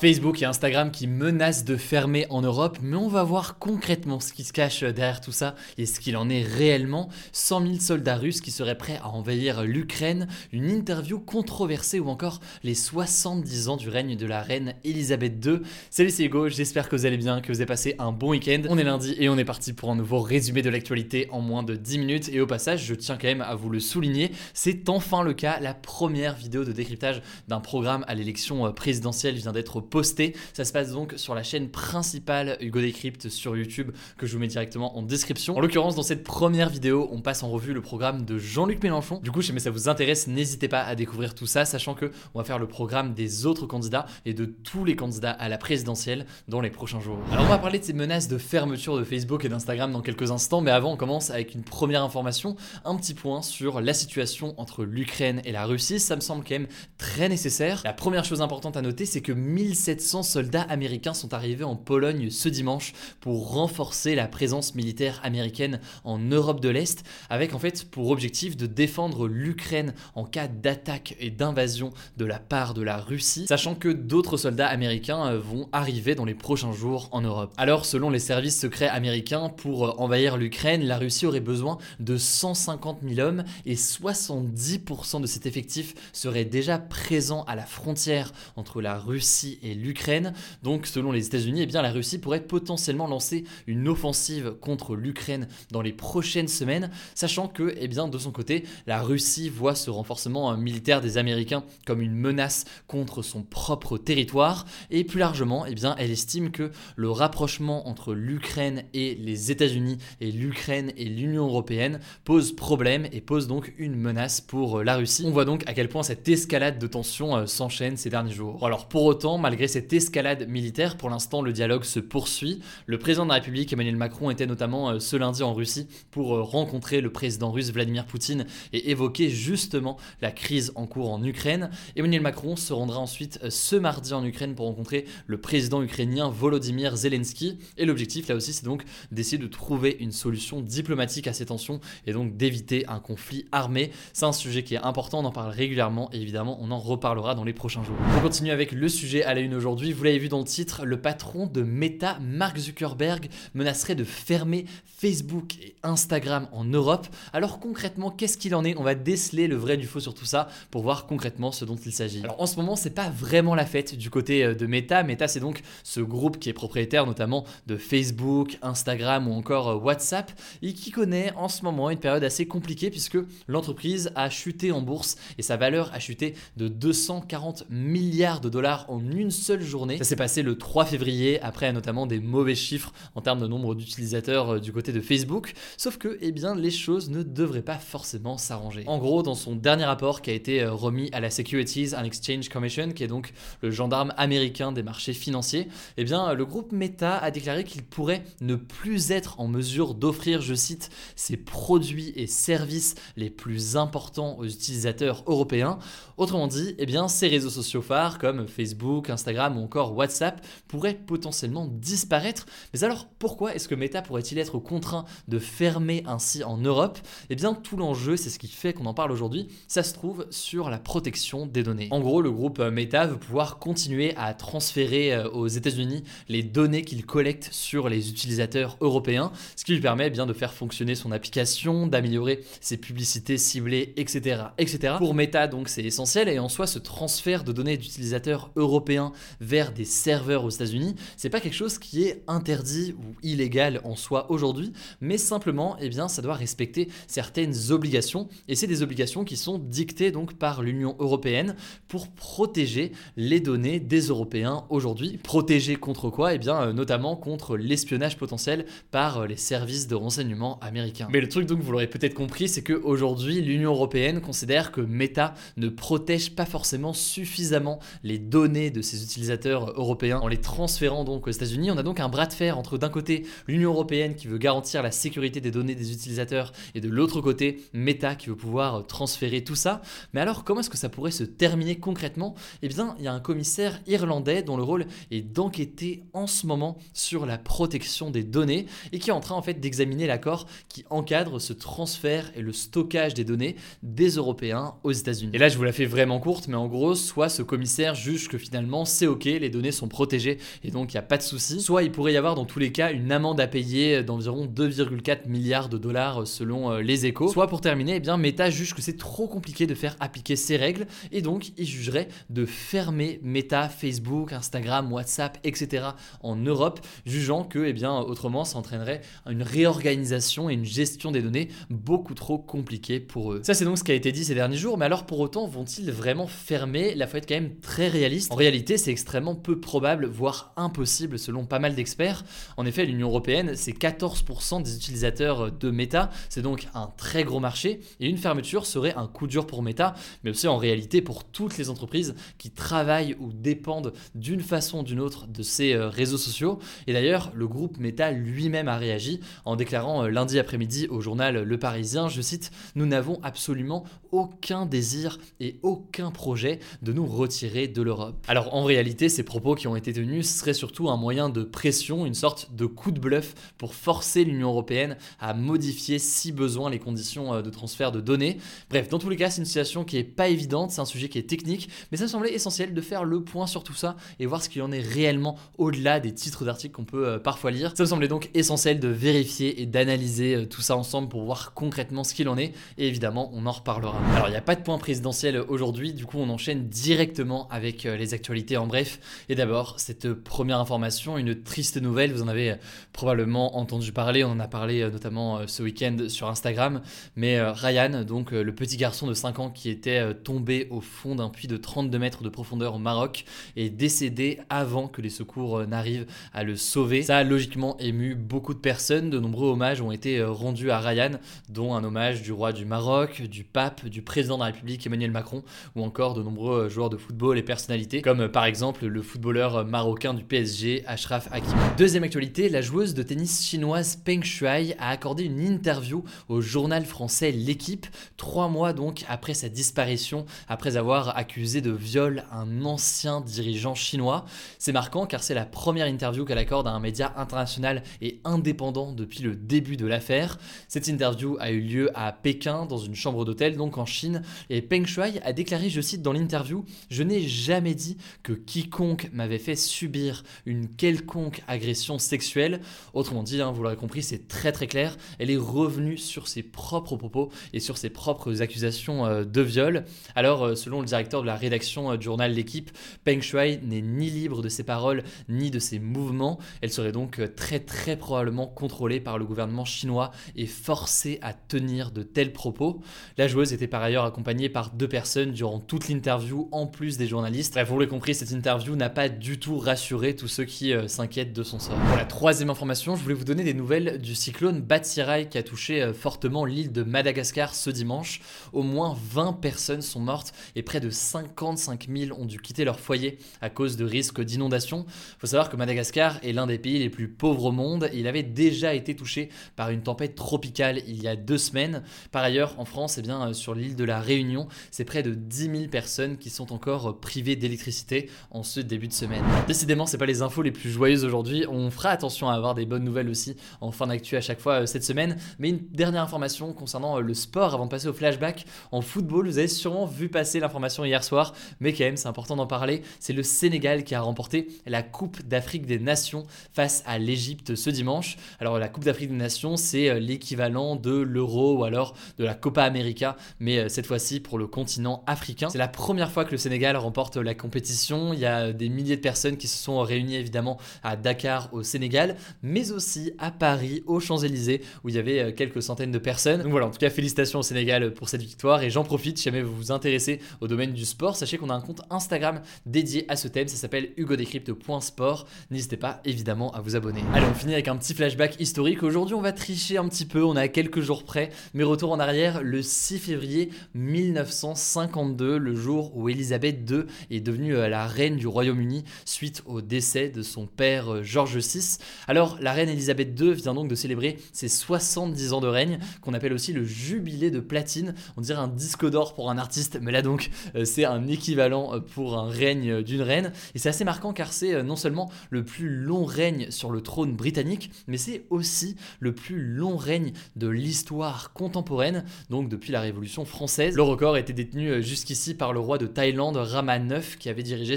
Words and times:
Facebook 0.00 0.40
et 0.40 0.46
Instagram 0.46 0.90
qui 0.90 1.06
menacent 1.06 1.66
de 1.66 1.76
fermer 1.76 2.26
en 2.30 2.40
Europe, 2.40 2.78
mais 2.80 2.96
on 2.96 3.08
va 3.08 3.22
voir 3.22 3.58
concrètement 3.58 4.18
ce 4.18 4.32
qui 4.32 4.44
se 4.44 4.52
cache 4.54 4.82
derrière 4.82 5.20
tout 5.20 5.30
ça 5.30 5.54
et 5.76 5.84
ce 5.84 6.00
qu'il 6.00 6.16
en 6.16 6.30
est 6.30 6.42
réellement. 6.42 7.10
100 7.32 7.66
000 7.66 7.74
soldats 7.80 8.16
russes 8.16 8.40
qui 8.40 8.50
seraient 8.50 8.78
prêts 8.78 8.98
à 9.02 9.10
envahir 9.10 9.62
l'Ukraine, 9.62 10.26
une 10.54 10.70
interview 10.70 11.20
controversée 11.20 12.00
ou 12.00 12.08
encore 12.08 12.40
les 12.62 12.74
70 12.74 13.68
ans 13.68 13.76
du 13.76 13.90
règne 13.90 14.16
de 14.16 14.24
la 14.24 14.40
reine 14.40 14.72
Elisabeth 14.84 15.44
II. 15.44 15.58
Salut 15.90 16.08
c'est 16.08 16.24
Hugo, 16.24 16.48
j'espère 16.48 16.88
que 16.88 16.96
vous 16.96 17.04
allez 17.04 17.18
bien, 17.18 17.42
que 17.42 17.52
vous 17.52 17.60
avez 17.60 17.66
passé 17.66 17.94
un 17.98 18.10
bon 18.10 18.30
week-end. 18.30 18.62
On 18.70 18.78
est 18.78 18.84
lundi 18.84 19.14
et 19.18 19.28
on 19.28 19.36
est 19.36 19.44
parti 19.44 19.74
pour 19.74 19.90
un 19.90 19.96
nouveau 19.96 20.20
résumé 20.20 20.62
de 20.62 20.70
l'actualité 20.70 21.28
en 21.30 21.42
moins 21.42 21.62
de 21.62 21.76
10 21.76 21.98
minutes 21.98 22.30
et 22.32 22.40
au 22.40 22.46
passage 22.46 22.86
je 22.86 22.94
tiens 22.94 23.18
quand 23.20 23.28
même 23.28 23.42
à 23.42 23.54
vous 23.54 23.68
le 23.68 23.80
souligner, 23.80 24.30
c'est 24.54 24.88
enfin 24.88 25.22
le 25.22 25.34
cas, 25.34 25.60
la 25.60 25.74
première 25.74 26.36
vidéo 26.36 26.64
de 26.64 26.72
décryptage 26.72 27.20
d'un 27.48 27.60
programme 27.60 28.06
à 28.08 28.14
l'élection 28.14 28.72
présidentielle 28.72 29.34
vient 29.34 29.52
d'être 29.52 29.89
posté. 29.90 30.34
Ça 30.52 30.64
se 30.64 30.72
passe 30.72 30.92
donc 30.92 31.14
sur 31.16 31.34
la 31.34 31.42
chaîne 31.42 31.68
principale 31.68 32.56
Hugo 32.60 32.80
Décrypte 32.80 33.28
sur 33.28 33.56
YouTube 33.56 33.90
que 34.16 34.26
je 34.26 34.32
vous 34.32 34.38
mets 34.38 34.46
directement 34.46 34.96
en 34.96 35.02
description. 35.02 35.56
En 35.56 35.60
l'occurrence, 35.60 35.96
dans 35.96 36.02
cette 36.02 36.24
première 36.24 36.70
vidéo, 36.70 37.08
on 37.12 37.20
passe 37.20 37.42
en 37.42 37.50
revue 37.50 37.74
le 37.74 37.82
programme 37.82 38.24
de 38.24 38.38
Jean-Luc 38.38 38.82
Mélenchon. 38.82 39.20
Du 39.22 39.30
coup, 39.30 39.42
si 39.42 39.52
ça 39.60 39.70
vous 39.70 39.88
intéresse, 39.88 40.26
n'hésitez 40.26 40.68
pas 40.68 40.82
à 40.82 40.94
découvrir 40.94 41.34
tout 41.34 41.46
ça, 41.46 41.64
sachant 41.64 41.94
que 41.94 42.10
on 42.34 42.38
va 42.38 42.44
faire 42.44 42.58
le 42.58 42.66
programme 42.66 43.14
des 43.14 43.46
autres 43.46 43.66
candidats 43.66 44.06
et 44.24 44.32
de 44.32 44.44
tous 44.44 44.84
les 44.84 44.96
candidats 44.96 45.32
à 45.32 45.48
la 45.48 45.58
présidentielle 45.58 46.26
dans 46.48 46.60
les 46.60 46.70
prochains 46.70 47.00
jours. 47.00 47.18
Alors, 47.32 47.44
on 47.44 47.48
va 47.48 47.58
parler 47.58 47.78
de 47.78 47.84
ces 47.84 47.92
menaces 47.92 48.28
de 48.28 48.38
fermeture 48.38 48.96
de 48.96 49.04
Facebook 49.04 49.44
et 49.44 49.48
d'Instagram 49.48 49.92
dans 49.92 50.02
quelques 50.02 50.30
instants, 50.30 50.60
mais 50.60 50.70
avant, 50.70 50.92
on 50.92 50.96
commence 50.96 51.30
avec 51.30 51.54
une 51.54 51.62
première 51.62 52.02
information, 52.02 52.56
un 52.84 52.96
petit 52.96 53.14
point 53.14 53.42
sur 53.42 53.80
la 53.80 53.92
situation 53.92 54.54
entre 54.56 54.84
l'Ukraine 54.84 55.42
et 55.44 55.52
la 55.52 55.66
Russie. 55.66 56.00
Ça 56.00 56.16
me 56.16 56.20
semble 56.20 56.44
quand 56.44 56.54
même 56.54 56.68
très 56.98 57.28
nécessaire. 57.28 57.82
La 57.84 57.92
première 57.92 58.24
chose 58.24 58.40
importante 58.40 58.76
à 58.76 58.82
noter, 58.82 59.06
c'est 59.06 59.20
que 59.20 59.32
1700 59.80 60.22
soldats 60.24 60.66
américains 60.68 61.14
sont 61.14 61.32
arrivés 61.32 61.64
en 61.64 61.74
Pologne 61.74 62.28
ce 62.28 62.50
dimanche 62.50 62.92
pour 63.20 63.52
renforcer 63.52 64.14
la 64.14 64.28
présence 64.28 64.74
militaire 64.74 65.20
américaine 65.22 65.80
en 66.04 66.18
Europe 66.18 66.60
de 66.60 66.68
l'Est, 66.68 67.02
avec 67.30 67.54
en 67.54 67.58
fait 67.58 67.90
pour 67.90 68.10
objectif 68.10 68.58
de 68.58 68.66
défendre 68.66 69.26
l'Ukraine 69.26 69.94
en 70.14 70.24
cas 70.24 70.48
d'attaque 70.48 71.16
et 71.18 71.30
d'invasion 71.30 71.94
de 72.18 72.26
la 72.26 72.38
part 72.38 72.74
de 72.74 72.82
la 72.82 72.98
Russie, 72.98 73.46
sachant 73.48 73.74
que 73.74 73.88
d'autres 73.88 74.36
soldats 74.36 74.68
américains 74.68 75.26
euh, 75.28 75.38
vont 75.38 75.70
arriver 75.72 76.14
dans 76.14 76.26
les 76.26 76.34
prochains 76.34 76.72
jours 76.72 77.08
en 77.12 77.22
Europe. 77.22 77.54
Alors, 77.56 77.86
selon 77.86 78.10
les 78.10 78.18
services 78.18 78.60
secrets 78.60 78.88
américains, 78.88 79.48
pour 79.48 79.86
euh, 79.86 79.92
envahir 79.96 80.36
l'Ukraine, 80.36 80.84
la 80.84 80.98
Russie 80.98 81.24
aurait 81.24 81.40
besoin 81.40 81.78
de 82.00 82.18
150 82.18 82.98
000 83.02 83.26
hommes 83.26 83.44
et 83.64 83.76
70% 83.76 85.22
de 85.22 85.26
cet 85.26 85.46
effectif 85.46 85.94
serait 86.12 86.44
déjà 86.44 86.78
présent 86.78 87.44
à 87.44 87.56
la 87.56 87.64
frontière 87.64 88.32
entre 88.56 88.82
la 88.82 88.98
Russie 88.98 89.58
et 89.62 89.69
l'Ukraine. 89.74 90.32
Donc, 90.62 90.86
selon 90.86 91.12
les 91.12 91.26
États-Unis, 91.26 91.62
eh 91.62 91.66
bien, 91.66 91.82
la 91.82 91.92
Russie 91.92 92.18
pourrait 92.18 92.42
potentiellement 92.42 93.06
lancer 93.06 93.44
une 93.66 93.88
offensive 93.88 94.54
contre 94.60 94.96
l'Ukraine 94.96 95.48
dans 95.70 95.82
les 95.82 95.92
prochaines 95.92 96.48
semaines, 96.48 96.90
sachant 97.14 97.48
que, 97.48 97.74
eh 97.78 97.88
bien, 97.88 98.08
de 98.08 98.18
son 98.18 98.30
côté, 98.30 98.64
la 98.86 99.02
Russie 99.02 99.48
voit 99.48 99.74
ce 99.74 99.90
renforcement 99.90 100.56
militaire 100.56 101.00
des 101.00 101.18
Américains 101.18 101.64
comme 101.86 102.00
une 102.00 102.14
menace 102.14 102.64
contre 102.86 103.22
son 103.22 103.42
propre 103.42 103.98
territoire, 103.98 104.66
et 104.90 105.04
plus 105.04 105.18
largement, 105.18 105.66
eh 105.66 105.74
bien, 105.74 105.94
elle 105.98 106.10
estime 106.10 106.50
que 106.50 106.70
le 106.96 107.10
rapprochement 107.10 107.88
entre 107.88 108.14
l'Ukraine 108.14 108.84
et 108.94 109.14
les 109.14 109.50
États-Unis 109.50 109.98
et 110.20 110.30
l'Ukraine 110.32 110.92
et 110.96 111.04
l'Union 111.04 111.46
européenne 111.46 112.00
pose 112.24 112.52
problème 112.52 113.06
et 113.12 113.20
pose 113.20 113.46
donc 113.46 113.72
une 113.78 113.94
menace 113.94 114.40
pour 114.40 114.82
la 114.82 114.96
Russie. 114.96 115.24
On 115.26 115.30
voit 115.30 115.44
donc 115.44 115.68
à 115.68 115.74
quel 115.74 115.88
point 115.88 116.02
cette 116.02 116.28
escalade 116.28 116.78
de 116.78 116.86
tensions 116.86 117.36
euh, 117.36 117.46
s'enchaîne 117.46 117.96
ces 117.96 118.10
derniers 118.10 118.32
jours. 118.32 118.64
Alors 118.64 118.88
pour 118.88 119.04
autant, 119.04 119.38
malgré 119.38 119.59
cette 119.68 119.92
escalade 119.92 120.48
militaire, 120.48 120.96
pour 120.96 121.10
l'instant 121.10 121.42
le 121.42 121.52
dialogue 121.52 121.84
se 121.84 122.00
poursuit. 122.00 122.60
Le 122.86 122.98
président 122.98 123.24
de 123.24 123.30
la 123.30 123.36
République 123.36 123.72
Emmanuel 123.72 123.96
Macron 123.96 124.30
était 124.30 124.46
notamment 124.46 124.90
euh, 124.90 124.98
ce 124.98 125.16
lundi 125.16 125.42
en 125.42 125.52
Russie 125.52 125.86
pour 126.10 126.34
euh, 126.34 126.42
rencontrer 126.42 127.00
le 127.00 127.10
président 127.10 127.50
russe 127.50 127.72
Vladimir 127.72 128.06
Poutine 128.06 128.46
et 128.72 128.90
évoquer 128.90 129.28
justement 129.28 129.96
la 130.22 130.30
crise 130.30 130.72
en 130.74 130.86
cours 130.86 131.12
en 131.12 131.22
Ukraine. 131.24 131.70
Emmanuel 131.96 132.22
Macron 132.22 132.56
se 132.56 132.72
rendra 132.72 132.98
ensuite 132.98 133.40
ce 133.48 133.76
mardi 133.76 134.12
en 134.12 134.24
Ukraine 134.24 134.54
pour 134.54 134.66
rencontrer 134.66 135.04
le 135.26 135.38
président 135.38 135.82
ukrainien 135.82 136.28
Volodymyr 136.28 136.96
Zelensky. 136.96 137.58
Et 137.76 137.84
l'objectif 137.84 138.28
là 138.28 138.34
aussi 138.34 138.52
c'est 138.52 138.64
donc 138.64 138.84
d'essayer 139.10 139.38
de 139.38 139.46
trouver 139.46 139.96
une 140.00 140.12
solution 140.12 140.60
diplomatique 140.60 141.26
à 141.26 141.32
ces 141.32 141.46
tensions 141.46 141.80
et 142.06 142.12
donc 142.12 142.36
d'éviter 142.36 142.86
un 142.88 143.00
conflit 143.00 143.46
armé. 143.52 143.90
C'est 144.12 144.26
un 144.26 144.32
sujet 144.32 144.62
qui 144.62 144.74
est 144.74 144.82
important, 144.82 145.20
on 145.20 145.24
en 145.24 145.32
parle 145.32 145.50
régulièrement 145.50 146.08
et 146.12 146.20
évidemment 146.20 146.58
on 146.60 146.70
en 146.70 146.78
reparlera 146.78 147.34
dans 147.34 147.44
les 147.44 147.52
prochains 147.52 147.84
jours. 147.84 147.96
On 148.16 148.20
continue 148.20 148.50
avec 148.50 148.72
le 148.72 148.88
sujet 148.88 149.24
à 149.24 149.34
la 149.34 149.40
une 149.40 149.49
aujourd'hui. 149.54 149.92
Vous 149.92 150.04
l'avez 150.04 150.18
vu 150.18 150.28
dans 150.28 150.38
le 150.38 150.44
titre, 150.44 150.84
le 150.84 151.00
patron 151.00 151.46
de 151.46 151.62
Meta, 151.62 152.18
Mark 152.20 152.58
Zuckerberg, 152.58 153.28
menacerait 153.54 153.94
de 153.94 154.04
fermer 154.04 154.66
Facebook 155.00 155.54
et 155.62 155.74
Instagram 155.82 156.46
en 156.52 156.64
Europe. 156.64 157.06
Alors 157.32 157.58
concrètement, 157.58 158.10
qu'est-ce 158.10 158.36
qu'il 158.36 158.54
en 158.54 158.64
est? 158.64 158.76
On 158.76 158.82
va 158.82 158.94
déceler 158.94 159.48
le 159.48 159.56
vrai 159.56 159.76
du 159.78 159.86
faux 159.86 160.00
sur 160.00 160.12
tout 160.12 160.26
ça 160.26 160.48
pour 160.70 160.82
voir 160.82 161.06
concrètement 161.06 161.52
ce 161.52 161.64
dont 161.64 161.76
il 161.76 161.92
s'agit. 161.92 162.22
En 162.38 162.46
ce 162.46 162.56
moment, 162.56 162.76
c'est 162.76 162.90
pas 162.90 163.08
vraiment 163.08 163.54
la 163.54 163.64
fête 163.64 163.96
du 163.96 164.10
côté 164.10 164.44
euh, 164.44 164.54
de 164.54 164.66
Meta. 164.66 165.02
Meta, 165.02 165.26
c'est 165.26 165.40
donc 165.40 165.62
ce 165.84 166.00
groupe 166.00 166.38
qui 166.38 166.50
est 166.50 166.52
propriétaire 166.52 167.06
notamment 167.06 167.44
de 167.66 167.76
Facebook, 167.76 168.58
Instagram 168.60 169.26
ou 169.26 169.32
encore 169.32 169.68
euh, 169.68 169.76
WhatsApp 169.76 170.32
et 170.60 170.74
qui 170.74 170.90
connaît 170.90 171.32
en 171.36 171.48
ce 171.48 171.62
moment 171.64 171.90
une 171.90 171.98
période 171.98 172.24
assez 172.24 172.46
compliquée 172.46 172.90
puisque 172.90 173.18
l'entreprise 173.48 174.12
a 174.14 174.28
chuté 174.28 174.70
en 174.72 174.82
bourse 174.82 175.16
et 175.38 175.42
sa 175.42 175.56
valeur 175.56 175.90
a 175.94 175.98
chuté 175.98 176.34
de 176.56 176.68
240 176.68 177.64
milliards 177.70 178.40
de 178.40 178.48
dollars 178.48 178.84
en 178.88 179.00
une 179.10 179.29
seule 179.30 179.62
journée. 179.62 179.98
Ça 179.98 180.04
s'est 180.04 180.16
passé 180.16 180.42
le 180.42 180.56
3 180.56 180.84
février 180.84 181.40
après 181.42 181.72
notamment 181.72 182.06
des 182.06 182.20
mauvais 182.20 182.54
chiffres 182.54 182.92
en 183.14 183.20
termes 183.20 183.40
de 183.40 183.46
nombre 183.46 183.74
d'utilisateurs 183.74 184.54
euh, 184.54 184.60
du 184.60 184.72
côté 184.72 184.92
de 184.92 185.00
Facebook. 185.00 185.54
Sauf 185.76 185.98
que, 185.98 186.18
eh 186.20 186.32
bien, 186.32 186.54
les 186.54 186.70
choses 186.70 187.10
ne 187.10 187.22
devraient 187.22 187.62
pas 187.62 187.78
forcément 187.78 188.38
s'arranger. 188.38 188.84
En 188.86 188.98
gros, 188.98 189.22
dans 189.22 189.34
son 189.34 189.54
dernier 189.54 189.84
rapport 189.84 190.22
qui 190.22 190.30
a 190.30 190.34
été 190.34 190.62
euh, 190.62 190.72
remis 190.72 191.10
à 191.12 191.20
la 191.20 191.30
Securities 191.30 191.94
and 191.96 192.04
Exchange 192.04 192.48
Commission, 192.48 192.92
qui 192.92 193.04
est 193.04 193.08
donc 193.08 193.32
le 193.62 193.70
gendarme 193.70 194.12
américain 194.16 194.72
des 194.72 194.82
marchés 194.82 195.12
financiers, 195.12 195.68
eh 195.96 196.04
bien, 196.04 196.32
le 196.34 196.44
groupe 196.44 196.72
Meta 196.72 197.16
a 197.16 197.30
déclaré 197.30 197.64
qu'il 197.64 197.82
pourrait 197.82 198.24
ne 198.40 198.56
plus 198.56 199.10
être 199.10 199.40
en 199.40 199.48
mesure 199.48 199.94
d'offrir, 199.94 200.42
je 200.42 200.54
cite, 200.54 200.90
ses 201.16 201.36
produits 201.36 202.12
et 202.16 202.26
services 202.26 202.94
les 203.16 203.30
plus 203.30 203.76
importants 203.76 204.38
aux 204.38 204.44
utilisateurs 204.44 205.22
européens. 205.26 205.78
Autrement 206.16 206.46
dit, 206.46 206.74
eh 206.78 206.86
bien, 206.86 207.08
ces 207.08 207.28
réseaux 207.28 207.50
sociaux 207.50 207.82
phares 207.82 208.18
comme 208.18 208.46
Facebook, 208.46 209.10
Instagram 209.10 209.19
ou 209.28 209.62
encore 209.62 209.94
WhatsApp 209.96 210.44
pourraient 210.68 210.94
potentiellement 210.94 211.66
disparaître. 211.66 212.46
Mais 212.72 212.84
alors, 212.84 213.06
pourquoi 213.18 213.54
est-ce 213.54 213.68
que 213.68 213.74
Meta 213.74 214.02
pourrait-il 214.02 214.38
être 214.38 214.58
contraint 214.58 215.04
de 215.28 215.38
fermer 215.38 216.02
ainsi 216.06 216.44
en 216.44 216.56
Europe? 216.56 216.98
Eh 217.28 217.36
bien, 217.36 217.54
tout 217.54 217.76
l'enjeu, 217.76 218.16
c'est 218.16 218.30
ce 218.30 218.38
qui 218.38 218.48
fait 218.48 218.72
qu'on 218.72 218.86
en 218.86 218.94
parle 218.94 219.12
aujourd'hui, 219.12 219.48
ça 219.68 219.82
se 219.82 219.92
trouve 219.94 220.26
sur 220.30 220.70
la 220.70 220.78
protection 220.78 221.46
des 221.46 221.62
données. 221.62 221.88
En 221.90 222.00
gros, 222.00 222.22
le 222.22 222.30
groupe 222.30 222.60
Meta 222.60 223.06
veut 223.06 223.18
pouvoir 223.18 223.58
continuer 223.58 224.14
à 224.16 224.34
transférer 224.34 225.14
euh, 225.14 225.28
aux 225.30 225.48
États-Unis 225.48 226.04
les 226.28 226.42
données 226.42 226.82
qu'il 226.82 227.04
collecte 227.06 227.48
sur 227.52 227.88
les 227.88 228.10
utilisateurs 228.10 228.76
européens, 228.80 229.32
ce 229.56 229.64
qui 229.64 229.72
lui 229.72 229.80
permet 229.80 230.06
eh 230.06 230.10
bien 230.10 230.26
de 230.26 230.32
faire 230.32 230.54
fonctionner 230.54 230.94
son 230.94 231.12
application, 231.12 231.86
d'améliorer 231.86 232.44
ses 232.60 232.76
publicités 232.76 233.38
ciblées, 233.38 233.92
etc., 233.96 234.44
etc. 234.58 234.94
Pour 234.98 235.14
Meta, 235.14 235.46
donc, 235.46 235.68
c'est 235.68 235.84
essentiel 235.84 236.28
et 236.28 236.38
en 236.38 236.48
soi, 236.48 236.66
ce 236.66 236.78
transfert 236.78 237.44
de 237.44 237.52
données 237.52 237.76
d'utilisateurs 237.76 238.50
européens 238.56 239.09
Vers 239.40 239.72
des 239.72 239.84
serveurs 239.84 240.44
aux 240.44 240.50
États-Unis, 240.50 240.94
c'est 241.16 241.30
pas 241.30 241.40
quelque 241.40 241.54
chose 241.54 241.78
qui 241.78 242.04
est 242.04 242.22
interdit 242.26 242.94
ou 242.98 243.14
illégal 243.22 243.80
en 243.84 243.96
soi 243.96 244.30
aujourd'hui, 244.30 244.72
mais 245.00 245.18
simplement, 245.18 245.76
eh 245.80 245.88
bien, 245.88 246.08
ça 246.08 246.22
doit 246.22 246.34
respecter 246.34 246.88
certaines 247.06 247.54
obligations, 247.70 248.28
et 248.48 248.54
c'est 248.54 248.66
des 248.66 248.82
obligations 248.82 249.24
qui 249.24 249.36
sont 249.36 249.58
dictées 249.58 250.10
donc 250.10 250.34
par 250.34 250.62
l'Union 250.62 250.96
européenne 250.98 251.56
pour 251.88 252.08
protéger 252.08 252.92
les 253.16 253.40
données 253.40 253.80
des 253.80 254.00
Européens 254.08 254.64
aujourd'hui. 254.70 255.18
Protéger 255.22 255.76
contre 255.76 256.10
quoi? 256.10 256.34
Eh 256.34 256.38
bien, 256.38 256.60
euh, 256.62 256.72
notamment 256.72 257.16
contre 257.16 257.56
l'espionnage 257.56 258.16
potentiel 258.16 258.66
par 258.90 259.18
euh, 259.18 259.26
les 259.26 259.36
services 259.36 259.86
de 259.86 259.94
renseignement 259.94 260.58
américains. 260.60 261.08
Mais 261.10 261.20
le 261.20 261.28
truc 261.28 261.46
donc, 261.46 261.60
vous 261.60 261.72
l'aurez 261.72 261.86
peut-être 261.86 262.14
compris, 262.14 262.48
c'est 262.48 262.62
qu'aujourd'hui, 262.62 263.40
l'Union 263.40 263.72
européenne 263.72 264.20
considère 264.20 264.72
que 264.72 264.80
Meta 264.80 265.34
ne 265.56 265.68
protège 265.68 266.34
pas 266.34 266.46
forcément 266.46 266.92
suffisamment 266.92 267.80
les 268.02 268.18
données 268.18 268.70
de 268.70 268.82
ses 268.82 268.99
utilisateurs 269.02 269.72
européens 269.78 270.18
en 270.18 270.28
les 270.28 270.40
transférant 270.40 271.04
donc 271.04 271.26
aux 271.26 271.30
États-Unis. 271.30 271.70
On 271.70 271.78
a 271.78 271.82
donc 271.82 272.00
un 272.00 272.08
bras 272.08 272.26
de 272.26 272.32
fer 272.32 272.58
entre 272.58 272.78
d'un 272.78 272.88
côté 272.88 273.26
l'Union 273.46 273.70
européenne 273.72 274.14
qui 274.14 274.26
veut 274.26 274.38
garantir 274.38 274.82
la 274.82 274.90
sécurité 274.90 275.40
des 275.40 275.50
données 275.50 275.74
des 275.74 275.92
utilisateurs 275.92 276.52
et 276.74 276.80
de 276.80 276.88
l'autre 276.88 277.20
côté 277.20 277.62
Meta 277.72 278.14
qui 278.14 278.28
veut 278.28 278.36
pouvoir 278.36 278.86
transférer 278.86 279.44
tout 279.44 279.54
ça. 279.54 279.82
Mais 280.12 280.20
alors 280.20 280.44
comment 280.44 280.60
est-ce 280.60 280.70
que 280.70 280.76
ça 280.76 280.88
pourrait 280.88 281.10
se 281.10 281.24
terminer 281.24 281.78
concrètement? 281.78 282.34
Eh 282.62 282.68
bien, 282.68 282.94
il 282.98 283.04
y 283.04 283.08
a 283.08 283.12
un 283.12 283.20
commissaire 283.20 283.80
irlandais 283.86 284.42
dont 284.42 284.56
le 284.56 284.62
rôle 284.62 284.86
est 285.10 285.22
d'enquêter 285.22 286.04
en 286.12 286.26
ce 286.26 286.46
moment 286.46 286.78
sur 286.92 287.26
la 287.26 287.38
protection 287.38 288.10
des 288.10 288.24
données 288.24 288.66
et 288.92 288.98
qui 288.98 289.10
est 289.10 289.12
en 289.12 289.20
train 289.20 289.34
en 289.34 289.42
fait 289.42 289.54
d'examiner 289.54 290.06
l'accord 290.06 290.46
qui 290.68 290.84
encadre 290.90 291.40
ce 291.40 291.52
transfert 291.52 292.30
et 292.34 292.42
le 292.42 292.52
stockage 292.52 293.14
des 293.14 293.24
données 293.24 293.56
des 293.82 294.10
Européens 294.10 294.74
aux 294.82 294.92
États-Unis. 294.92 295.32
Et 295.34 295.38
là, 295.38 295.48
je 295.48 295.56
vous 295.56 295.64
la 295.64 295.72
fais 295.72 295.86
vraiment 295.86 296.20
courte, 296.20 296.48
mais 296.48 296.56
en 296.56 296.66
gros, 296.66 296.94
soit 296.94 297.28
ce 297.28 297.42
commissaire 297.42 297.94
juge 297.94 298.28
que 298.28 298.38
finalement 298.38 298.84
c'est 298.90 299.06
ok, 299.06 299.24
les 299.24 299.50
données 299.50 299.72
sont 299.72 299.88
protégées 299.88 300.38
et 300.64 300.70
donc 300.70 300.92
il 300.92 300.96
n'y 300.96 301.00
a 301.00 301.02
pas 301.02 301.16
de 301.16 301.22
souci, 301.22 301.60
soit 301.60 301.82
il 301.82 301.92
pourrait 301.92 302.12
y 302.12 302.16
avoir 302.16 302.34
dans 302.34 302.44
tous 302.44 302.58
les 302.58 302.72
cas 302.72 302.92
une 302.92 303.12
amende 303.12 303.40
à 303.40 303.46
payer 303.46 304.02
d'environ 304.02 304.46
2,4 304.46 305.28
milliards 305.28 305.68
de 305.68 305.78
dollars 305.78 306.26
selon 306.26 306.70
euh, 306.70 306.80
les 306.80 307.06
échos. 307.06 307.28
Soit 307.28 307.48
pour 307.48 307.60
terminer, 307.60 308.00
eh 308.04 308.16
Meta 308.16 308.50
juge 308.50 308.74
que 308.74 308.82
c'est 308.82 308.96
trop 308.96 309.26
compliqué 309.26 309.66
de 309.66 309.74
faire 309.74 309.96
appliquer 310.00 310.36
ces 310.36 310.56
règles 310.56 310.86
et 311.12 311.22
donc 311.22 311.52
il 311.56 311.66
jugerait 311.66 312.08
de 312.28 312.44
fermer 312.44 313.20
Meta, 313.22 313.68
Facebook, 313.68 314.32
Instagram, 314.32 314.92
WhatsApp, 314.92 315.38
etc. 315.44 315.84
en 316.22 316.36
Europe, 316.36 316.80
jugeant 317.06 317.44
que, 317.44 317.58
eh 317.58 317.86
autrement, 317.86 318.44
ça 318.44 318.58
entraînerait 318.58 319.00
une 319.28 319.42
réorganisation 319.42 320.50
et 320.50 320.54
une 320.54 320.64
gestion 320.64 321.10
des 321.10 321.22
données 321.22 321.48
beaucoup 321.70 322.14
trop 322.14 322.38
compliquée 322.38 323.00
pour 323.00 323.32
eux. 323.32 323.40
Ça, 323.42 323.54
c'est 323.54 323.64
donc 323.64 323.78
ce 323.78 323.84
qui 323.84 323.92
a 323.92 323.94
été 323.94 324.12
dit 324.12 324.24
ces 324.24 324.34
derniers 324.34 324.56
jours, 324.56 324.78
mais 324.78 324.84
alors 324.84 325.06
pour 325.06 325.20
autant, 325.20 325.46
vont-ils 325.46 325.90
vraiment 325.90 326.26
fermer 326.26 326.94
La 326.94 327.06
faut 327.06 327.16
être 327.16 327.28
quand 327.28 327.34
même 327.34 327.56
très 327.60 327.88
réaliste? 327.88 328.32
En 328.32 328.36
réalité, 328.36 328.76
c'est 328.80 328.90
extrêmement 328.90 329.34
peu 329.34 329.60
probable, 329.60 330.06
voire 330.06 330.52
impossible 330.56 331.18
selon 331.18 331.44
pas 331.44 331.58
mal 331.58 331.74
d'experts. 331.74 332.24
En 332.56 332.66
effet, 332.66 332.84
l'Union 332.84 333.08
européenne, 333.08 333.52
c'est 333.54 333.72
14% 333.72 334.62
des 334.62 334.74
utilisateurs 334.74 335.52
de 335.52 335.70
Meta, 335.70 336.10
c'est 336.28 336.42
donc 336.42 336.68
un 336.74 336.88
très 336.96 337.24
gros 337.24 337.40
marché, 337.40 337.80
et 338.00 338.08
une 338.08 338.16
fermeture 338.16 338.66
serait 338.66 338.94
un 338.94 339.06
coup 339.06 339.26
dur 339.26 339.46
pour 339.46 339.62
Meta, 339.62 339.94
mais 340.24 340.30
aussi 340.30 340.48
en 340.48 340.56
réalité 340.56 341.02
pour 341.02 341.24
toutes 341.24 341.58
les 341.58 341.70
entreprises 341.70 342.14
qui 342.38 342.50
travaillent 342.50 343.16
ou 343.20 343.32
dépendent 343.32 343.92
d'une 344.14 344.40
façon 344.40 344.80
ou 344.80 344.82
d'une 344.82 345.00
autre 345.00 345.26
de 345.26 345.42
ces 345.42 345.74
euh, 345.74 345.88
réseaux 345.88 346.18
sociaux. 346.18 346.58
Et 346.86 346.92
d'ailleurs, 346.92 347.30
le 347.34 347.46
groupe 347.46 347.78
Meta 347.78 348.10
lui-même 348.10 348.68
a 348.68 348.76
réagi 348.76 349.20
en 349.44 349.56
déclarant 349.56 350.04
euh, 350.04 350.08
lundi 350.08 350.38
après-midi 350.38 350.86
au 350.88 351.00
journal 351.00 351.42
Le 351.42 351.58
Parisien, 351.58 352.08
je 352.08 352.20
cite, 352.20 352.50
Nous 352.74 352.86
n'avons 352.86 353.20
absolument 353.22 353.84
aucun 354.12 354.66
désir 354.66 355.18
et 355.38 355.58
aucun 355.62 356.10
projet 356.10 356.58
de 356.82 356.92
nous 356.92 357.06
retirer 357.06 357.68
de 357.68 357.82
l'Europe. 357.82 358.24
Alors 358.28 358.54
réalité, 358.70 359.08
ces 359.08 359.24
propos 359.24 359.56
qui 359.56 359.66
ont 359.66 359.74
été 359.74 359.92
tenus 359.92 360.28
seraient 360.28 360.54
surtout 360.54 360.88
un 360.90 360.96
moyen 360.96 361.28
de 361.28 361.42
pression, 361.42 362.06
une 362.06 362.14
sorte 362.14 362.54
de 362.54 362.66
coup 362.66 362.92
de 362.92 363.00
bluff 363.00 363.34
pour 363.58 363.74
forcer 363.74 364.22
l'Union 364.22 364.50
européenne 364.50 364.96
à 365.18 365.34
modifier 365.34 365.98
si 365.98 366.30
besoin 366.30 366.70
les 366.70 366.78
conditions 366.78 367.34
euh, 367.34 367.42
de 367.42 367.50
transfert 367.50 367.90
de 367.90 368.00
données. 368.00 368.38
Bref, 368.70 368.88
dans 368.88 369.00
tous 369.00 369.08
les 369.08 369.16
cas, 369.16 369.28
c'est 369.28 369.40
une 369.40 369.46
situation 369.46 369.84
qui 369.84 369.96
est 369.96 370.04
pas 370.04 370.28
évidente, 370.28 370.70
c'est 370.70 370.80
un 370.80 370.84
sujet 370.84 371.08
qui 371.08 371.18
est 371.18 371.28
technique, 371.28 371.68
mais 371.90 371.98
ça 371.98 372.04
me 372.04 372.08
semblait 372.08 372.32
essentiel 372.32 372.72
de 372.72 372.80
faire 372.80 373.02
le 373.02 373.24
point 373.24 373.48
sur 373.48 373.64
tout 373.64 373.74
ça 373.74 373.96
et 374.20 374.26
voir 374.26 374.42
ce 374.42 374.48
qu'il 374.48 374.62
en 374.62 374.70
est 374.70 374.80
réellement 374.80 375.36
au-delà 375.58 375.98
des 375.98 376.14
titres 376.14 376.44
d'articles 376.44 376.74
qu'on 376.74 376.84
peut 376.84 377.08
euh, 377.08 377.18
parfois 377.18 377.50
lire. 377.50 377.72
Ça 377.76 377.82
me 377.82 377.88
semblait 377.88 378.08
donc 378.08 378.30
essentiel 378.34 378.78
de 378.78 378.88
vérifier 378.88 379.60
et 379.60 379.66
d'analyser 379.66 380.36
euh, 380.36 380.46
tout 380.46 380.62
ça 380.62 380.76
ensemble 380.76 381.08
pour 381.08 381.24
voir 381.24 381.54
concrètement 381.54 382.04
ce 382.04 382.14
qu'il 382.14 382.28
en 382.28 382.38
est 382.38 382.52
et 382.78 382.86
évidemment 382.86 383.30
on 383.34 383.46
en 383.46 383.52
reparlera. 383.52 383.98
Alors 384.14 384.28
il 384.28 384.32
n'y 384.32 384.36
a 384.36 384.42
pas 384.42 384.54
de 384.54 384.62
point 384.62 384.78
présidentiel 384.78 385.42
aujourd'hui, 385.48 385.92
du 385.92 386.06
coup 386.06 386.18
on 386.18 386.28
enchaîne 386.28 386.68
directement 386.68 387.48
avec 387.48 387.82
les 387.82 388.14
actualités 388.14 388.56
en 388.60 388.66
bref. 388.66 389.00
Et 389.28 389.34
d'abord, 389.34 389.80
cette 389.80 390.12
première 390.12 390.60
information, 390.60 391.18
une 391.18 391.42
triste 391.42 391.80
nouvelle, 391.80 392.12
vous 392.12 392.22
en 392.22 392.28
avez 392.28 392.54
probablement 392.92 393.56
entendu 393.56 393.92
parler, 393.92 394.22
on 394.24 394.30
en 394.30 394.40
a 394.40 394.48
parlé 394.48 394.88
notamment 394.90 395.46
ce 395.46 395.62
week-end 395.62 395.96
sur 396.08 396.28
Instagram, 396.28 396.82
mais 397.16 397.40
Ryan, 397.40 398.04
donc 398.04 398.30
le 398.32 398.54
petit 398.54 398.76
garçon 398.76 399.06
de 399.06 399.14
5 399.14 399.38
ans 399.38 399.50
qui 399.50 399.70
était 399.70 400.14
tombé 400.14 400.68
au 400.70 400.80
fond 400.80 401.14
d'un 401.14 401.30
puits 401.30 401.48
de 401.48 401.56
32 401.56 401.98
mètres 401.98 402.22
de 402.22 402.28
profondeur 402.28 402.74
au 402.74 402.78
Maroc, 402.78 403.24
est 403.56 403.70
décédé 403.70 404.38
avant 404.48 404.88
que 404.88 405.00
les 405.00 405.10
secours 405.10 405.66
n'arrivent 405.66 406.06
à 406.32 406.44
le 406.44 406.56
sauver. 406.56 407.02
Ça 407.02 407.16
a 407.16 407.24
logiquement 407.24 407.76
ému 407.78 408.14
beaucoup 408.14 408.54
de 408.54 408.58
personnes, 408.58 409.10
de 409.10 409.18
nombreux 409.18 409.48
hommages 409.48 409.80
ont 409.80 409.92
été 409.92 410.22
rendus 410.22 410.70
à 410.70 410.80
Ryan, 410.80 411.12
dont 411.48 411.74
un 411.74 411.82
hommage 411.82 412.22
du 412.22 412.32
roi 412.32 412.52
du 412.52 412.64
Maroc, 412.64 413.22
du 413.22 413.44
pape, 413.44 413.86
du 413.86 414.02
président 414.02 414.34
de 414.36 414.40
la 414.40 414.46
République 414.46 414.86
Emmanuel 414.86 415.10
Macron, 415.10 415.42
ou 415.74 415.82
encore 415.82 416.14
de 416.14 416.22
nombreux 416.22 416.68
joueurs 416.68 416.90
de 416.90 416.96
football 416.96 417.38
et 417.38 417.42
personnalités, 417.42 418.02
comme 418.02 418.28
par 418.28 418.44
exemple 418.44 418.49
le 418.82 419.00
footballeur 419.00 419.64
marocain 419.64 420.12
du 420.12 420.24
PSG, 420.24 420.82
Ashraf 420.88 421.28
Hakimi. 421.30 421.54
Deuxième 421.78 422.02
actualité, 422.02 422.48
la 422.48 422.60
joueuse 422.60 422.94
de 422.94 423.02
tennis 423.04 423.46
chinoise 423.46 423.94
Peng 423.94 424.24
Shuai 424.24 424.74
a 424.80 424.88
accordé 424.88 425.22
une 425.22 425.38
interview 425.38 426.02
au 426.28 426.40
journal 426.40 426.84
français 426.84 427.30
L'équipe, 427.30 427.86
trois 428.16 428.48
mois 428.48 428.72
donc 428.72 429.04
après 429.08 429.34
sa 429.34 429.48
disparition, 429.48 430.26
après 430.48 430.76
avoir 430.76 431.16
accusé 431.16 431.60
de 431.60 431.70
viol 431.70 432.24
un 432.32 432.64
ancien 432.64 433.20
dirigeant 433.20 433.76
chinois. 433.76 434.24
C'est 434.58 434.72
marquant 434.72 435.06
car 435.06 435.22
c'est 435.22 435.34
la 435.34 435.46
première 435.46 435.86
interview 435.86 436.24
qu'elle 436.24 436.38
accorde 436.38 436.66
à 436.66 436.72
un 436.72 436.80
média 436.80 437.12
international 437.16 437.84
et 438.02 438.20
indépendant 438.24 438.90
depuis 438.90 439.22
le 439.22 439.36
début 439.36 439.76
de 439.76 439.86
l'affaire. 439.86 440.38
Cette 440.66 440.88
interview 440.88 441.36
a 441.38 441.52
eu 441.52 441.60
lieu 441.60 441.90
à 441.94 442.10
Pékin, 442.10 442.66
dans 442.66 442.78
une 442.78 442.96
chambre 442.96 443.24
d'hôtel, 443.24 443.56
donc 443.56 443.78
en 443.78 443.86
Chine, 443.86 444.22
et 444.48 444.60
Peng 444.60 444.86
Shuai 444.86 445.20
a 445.22 445.32
déclaré, 445.32 445.70
je 445.70 445.80
cite 445.80 446.02
dans 446.02 446.12
l'interview, 446.12 446.64
Je 446.90 447.04
n'ai 447.04 447.28
jamais 447.28 447.76
dit 447.76 447.96
que 448.24 448.29
quiconque 448.34 449.10
m'avait 449.12 449.38
fait 449.38 449.56
subir 449.56 450.22
une 450.46 450.68
quelconque 450.68 451.42
agression 451.48 451.98
sexuelle. 451.98 452.60
Autrement 452.94 453.22
dit, 453.22 453.40
hein, 453.40 453.50
vous 453.52 453.62
l'aurez 453.62 453.76
compris, 453.76 454.02
c'est 454.02 454.28
très 454.28 454.52
très 454.52 454.66
clair, 454.66 454.96
elle 455.18 455.30
est 455.30 455.36
revenue 455.36 455.96
sur 455.96 456.28
ses 456.28 456.42
propres 456.42 456.96
propos 456.96 457.30
et 457.52 457.60
sur 457.60 457.78
ses 457.78 457.90
propres 457.90 458.42
accusations 458.42 459.06
euh, 459.06 459.24
de 459.24 459.40
viol. 459.40 459.84
Alors, 460.14 460.44
euh, 460.44 460.54
selon 460.54 460.80
le 460.80 460.86
directeur 460.86 461.22
de 461.22 461.26
la 461.26 461.36
rédaction 461.36 461.92
euh, 461.92 461.96
du 461.96 462.04
journal 462.04 462.32
L'équipe, 462.32 462.70
Peng 463.04 463.20
Shuai 463.20 463.60
n'est 463.62 463.80
ni 463.80 464.10
libre 464.10 464.42
de 464.42 464.48
ses 464.48 464.62
paroles 464.62 465.02
ni 465.28 465.50
de 465.50 465.58
ses 465.58 465.78
mouvements. 465.78 466.38
Elle 466.60 466.70
serait 466.70 466.92
donc 466.92 467.20
très 467.34 467.60
très 467.60 467.96
probablement 467.96 468.46
contrôlée 468.46 469.00
par 469.00 469.18
le 469.18 469.24
gouvernement 469.24 469.64
chinois 469.64 470.10
et 470.36 470.46
forcée 470.46 471.18
à 471.22 471.32
tenir 471.32 471.90
de 471.90 472.02
tels 472.02 472.32
propos. 472.32 472.80
La 473.16 473.28
joueuse 473.28 473.52
était 473.52 473.66
par 473.66 473.82
ailleurs 473.82 474.04
accompagnée 474.04 474.48
par 474.48 474.70
deux 474.70 474.88
personnes 474.88 475.32
durant 475.32 475.60
toute 475.60 475.88
l'interview, 475.88 476.48
en 476.52 476.66
plus 476.66 476.96
des 476.96 477.06
journalistes. 477.06 477.58
Vous 477.66 477.78
l'avez 477.78 477.88
compris, 477.88 478.14
cette 478.20 478.32
interview 478.32 478.76
n'a 478.76 478.90
pas 478.90 479.08
du 479.08 479.38
tout 479.38 479.56
rassuré 479.56 480.14
tous 480.14 480.28
ceux 480.28 480.44
qui 480.44 480.74
s'inquiètent 480.88 481.32
de 481.32 481.42
son 481.42 481.58
sort. 481.58 481.74
Pour 481.76 481.96
la 481.96 482.04
troisième 482.04 482.50
information, 482.50 482.94
je 482.94 483.02
voulais 483.02 483.14
vous 483.14 483.24
donner 483.24 483.44
des 483.44 483.54
nouvelles 483.54 483.98
du 483.98 484.14
cyclone 484.14 484.60
Batsirai 484.60 485.28
qui 485.30 485.38
a 485.38 485.42
touché 485.42 485.92
fortement 485.94 486.44
l'île 486.44 486.70
de 486.70 486.82
Madagascar 486.82 487.54
ce 487.54 487.70
dimanche. 487.70 488.20
Au 488.52 488.62
moins 488.62 488.94
20 489.12 489.40
personnes 489.40 489.80
sont 489.80 490.00
mortes 490.00 490.34
et 490.54 490.62
près 490.62 490.80
de 490.80 490.90
55 490.90 491.88
000 491.88 492.20
ont 492.20 492.26
dû 492.26 492.38
quitter 492.42 492.66
leur 492.66 492.78
foyer 492.78 493.16
à 493.40 493.48
cause 493.48 493.78
de 493.78 493.86
risques 493.86 494.20
d'inondation. 494.20 494.84
Il 494.88 495.20
faut 495.20 495.26
savoir 495.26 495.48
que 495.48 495.56
Madagascar 495.56 496.18
est 496.22 496.32
l'un 496.32 496.46
des 496.46 496.58
pays 496.58 496.78
les 496.78 496.90
plus 496.90 497.08
pauvres 497.08 497.46
au 497.46 497.52
monde 497.52 497.88
il 497.94 498.06
avait 498.06 498.22
déjà 498.22 498.74
été 498.74 498.94
touché 498.94 499.30
par 499.56 499.70
une 499.70 499.82
tempête 499.82 500.14
tropicale 500.14 500.82
il 500.86 501.02
y 501.02 501.08
a 501.08 501.16
deux 501.16 501.38
semaines. 501.38 501.82
Par 502.12 502.22
ailleurs, 502.22 502.54
en 502.58 502.66
France, 502.66 502.98
eh 502.98 503.02
bien, 503.02 503.32
sur 503.32 503.54
l'île 503.54 503.76
de 503.76 503.84
la 503.84 503.98
Réunion, 503.98 504.46
c'est 504.70 504.84
près 504.84 505.02
de 505.02 505.14
10 505.14 505.42
000 505.42 505.54
personnes 505.70 506.18
qui 506.18 506.28
sont 506.28 506.52
encore 506.52 507.00
privées 507.00 507.36
d'électricité 507.36 508.09
en 508.30 508.42
ce 508.42 508.60
début 508.60 508.88
de 508.88 508.92
semaine. 508.92 509.22
Décidément, 509.46 509.86
c'est 509.86 509.98
pas 509.98 510.06
les 510.06 510.22
infos 510.22 510.42
les 510.42 510.50
plus 510.50 510.70
joyeuses 510.70 511.04
aujourd'hui. 511.04 511.44
On 511.48 511.70
fera 511.70 511.90
attention 511.90 512.28
à 512.28 512.34
avoir 512.34 512.54
des 512.54 512.66
bonnes 512.66 512.84
nouvelles 512.84 513.08
aussi 513.08 513.36
en 513.60 513.70
fin 513.70 513.86
d'actu 513.86 514.16
à 514.16 514.20
chaque 514.20 514.40
fois 514.40 514.62
euh, 514.62 514.66
cette 514.66 514.84
semaine. 514.84 515.16
Mais 515.38 515.50
une 515.50 515.60
dernière 515.72 516.02
information 516.02 516.52
concernant 516.52 516.98
euh, 516.98 517.00
le 517.00 517.14
sport 517.14 517.54
avant 517.54 517.66
de 517.66 517.70
passer 517.70 517.88
au 517.88 517.92
flashback. 517.92 518.44
En 518.72 518.80
football, 518.80 519.26
vous 519.26 519.38
avez 519.38 519.48
sûrement 519.48 519.86
vu 519.86 520.08
passer 520.08 520.40
l'information 520.40 520.84
hier 520.84 521.02
soir, 521.04 521.34
mais 521.60 521.72
quand 521.72 521.84
même, 521.84 521.96
c'est 521.96 522.08
important 522.08 522.36
d'en 522.36 522.46
parler. 522.46 522.82
C'est 522.98 523.12
le 523.12 523.22
Sénégal 523.22 523.84
qui 523.84 523.94
a 523.94 524.00
remporté 524.00 524.48
la 524.66 524.82
Coupe 524.82 525.22
d'Afrique 525.26 525.66
des 525.66 525.78
Nations 525.78 526.26
face 526.52 526.82
à 526.86 526.98
l'Égypte 526.98 527.54
ce 527.54 527.70
dimanche. 527.70 528.16
Alors, 528.40 528.58
la 528.58 528.68
Coupe 528.68 528.84
d'Afrique 528.84 529.10
des 529.10 529.16
Nations, 529.16 529.56
c'est 529.56 529.88
euh, 529.88 529.98
l'équivalent 529.98 530.76
de 530.76 530.92
l'Euro 530.92 531.58
ou 531.58 531.64
alors 531.64 531.94
de 532.18 532.24
la 532.24 532.34
Copa 532.34 532.62
América, 532.62 533.16
mais 533.38 533.68
cette 533.68 533.86
fois-ci 533.86 534.20
pour 534.20 534.38
le 534.38 534.46
continent 534.46 535.02
africain. 535.06 535.48
C'est 535.50 535.58
la 535.58 535.68
première 535.68 536.10
fois 536.10 536.24
que 536.24 536.32
le 536.32 536.38
Sénégal 536.38 536.76
remporte 536.76 537.16
la 537.16 537.34
compétition 537.34 537.99
Il 538.12 538.18
y 538.18 538.26
a 538.26 538.52
des 538.52 538.68
milliers 538.68 538.96
de 538.96 539.00
personnes 539.00 539.36
qui 539.36 539.48
se 539.48 539.62
sont 539.62 539.80
réunies 539.80 540.16
évidemment 540.16 540.58
à 540.82 540.96
Dakar 540.96 541.48
au 541.52 541.62
Sénégal, 541.62 542.16
mais 542.42 542.72
aussi 542.72 543.12
à 543.18 543.30
Paris, 543.30 543.82
aux 543.86 544.00
Champs-Élysées, 544.00 544.62
où 544.84 544.88
il 544.88 544.94
y 544.94 544.98
avait 544.98 545.20
euh, 545.20 545.32
quelques 545.32 545.62
centaines 545.62 545.92
de 545.92 545.98
personnes. 545.98 546.42
Donc 546.42 546.50
voilà, 546.50 546.66
en 546.66 546.70
tout 546.70 546.78
cas, 546.78 546.90
félicitations 546.90 547.40
au 547.40 547.42
Sénégal 547.42 547.92
pour 547.92 548.08
cette 548.08 548.22
victoire. 548.22 548.62
Et 548.62 548.70
j'en 548.70 548.84
profite, 548.84 549.18
si 549.18 549.24
jamais 549.24 549.42
vous 549.42 549.54
vous 549.54 549.72
intéressez 549.72 550.20
au 550.40 550.48
domaine 550.48 550.72
du 550.72 550.84
sport, 550.84 551.16
sachez 551.16 551.38
qu'on 551.38 551.50
a 551.50 551.54
un 551.54 551.60
compte 551.60 551.82
Instagram 551.90 552.40
dédié 552.66 553.04
à 553.08 553.16
ce 553.16 553.28
thème. 553.28 553.48
Ça 553.48 553.56
s'appelle 553.56 553.90
hugodécrypte.sport. 553.96 555.26
N'hésitez 555.50 555.76
pas 555.76 556.00
évidemment 556.04 556.52
à 556.52 556.60
vous 556.60 556.76
abonner. 556.76 557.02
Allez, 557.14 557.26
on 557.30 557.34
finit 557.34 557.54
avec 557.54 557.68
un 557.68 557.76
petit 557.76 557.94
flashback 557.94 558.40
historique. 558.40 558.82
Aujourd'hui, 558.82 559.14
on 559.14 559.20
va 559.20 559.32
tricher 559.32 559.78
un 559.78 559.88
petit 559.88 560.06
peu. 560.06 560.24
On 560.24 560.36
a 560.36 560.48
quelques 560.48 560.80
jours 560.80 561.04
près, 561.04 561.30
mais 561.54 561.64
retour 561.64 561.92
en 561.92 562.00
arrière 562.00 562.42
le 562.42 562.62
6 562.62 562.98
février 562.98 563.50
1952, 563.74 565.38
le 565.38 565.54
jour 565.54 565.96
où 565.96 566.08
Elisabeth 566.08 566.68
II 566.70 566.82
est 567.10 567.20
devenue 567.20 567.56
euh, 567.56 567.68
la 567.68 567.86
reine 567.90 568.16
du 568.16 568.26
Royaume-Uni 568.26 568.84
suite 569.04 569.42
au 569.46 569.60
décès 569.60 570.08
de 570.08 570.22
son 570.22 570.46
père 570.46 570.94
euh, 570.94 571.02
George 571.02 571.36
VI. 571.36 571.78
Alors, 572.06 572.38
la 572.40 572.52
reine 572.52 572.68
Elisabeth 572.68 573.18
II 573.20 573.34
vient 573.34 573.54
donc 573.54 573.68
de 573.68 573.74
célébrer 573.74 574.18
ses 574.32 574.48
70 574.48 575.32
ans 575.32 575.40
de 575.40 575.48
règne, 575.48 575.78
qu'on 576.00 576.14
appelle 576.14 576.32
aussi 576.32 576.52
le 576.52 576.64
jubilé 576.64 577.30
de 577.30 577.40
platine. 577.40 577.94
On 578.16 578.20
dirait 578.20 578.40
un 578.40 578.48
disque 578.48 578.88
d'or 578.88 579.14
pour 579.14 579.30
un 579.30 579.38
artiste, 579.38 579.78
mais 579.82 579.92
là 579.92 580.02
donc, 580.02 580.30
euh, 580.54 580.64
c'est 580.64 580.84
un 580.84 581.06
équivalent 581.08 581.80
pour 581.94 582.18
un 582.18 582.28
règne 582.28 582.82
d'une 582.82 583.02
reine. 583.02 583.32
Et 583.54 583.58
c'est 583.58 583.68
assez 583.68 583.84
marquant 583.84 584.12
car 584.12 584.32
c'est 584.32 584.62
non 584.62 584.76
seulement 584.76 585.10
le 585.30 585.44
plus 585.44 585.68
long 585.68 586.04
règne 586.04 586.50
sur 586.50 586.70
le 586.70 586.80
trône 586.80 587.14
britannique, 587.14 587.70
mais 587.86 587.96
c'est 587.96 588.24
aussi 588.30 588.76
le 589.00 589.14
plus 589.14 589.42
long 589.42 589.76
règne 589.76 590.12
de 590.36 590.48
l'histoire 590.48 591.32
contemporaine, 591.32 592.04
donc 592.28 592.48
depuis 592.48 592.72
la 592.72 592.80
Révolution 592.80 593.24
française. 593.24 593.74
Le 593.74 593.82
record 593.82 594.16
était 594.16 594.32
détenu 594.32 594.82
jusqu'ici 594.82 595.34
par 595.34 595.52
le 595.52 595.60
roi 595.60 595.78
de 595.78 595.86
Thaïlande, 595.86 596.36
Rama 596.36 596.78
IX, 596.78 597.16
qui 597.18 597.28
avait 597.28 597.42
dirigé 597.42 597.76